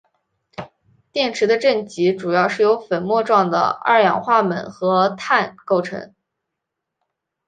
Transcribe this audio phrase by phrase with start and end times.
[1.11, 6.15] 电池的正极主要是由粉末状的二氧化锰和碳构成。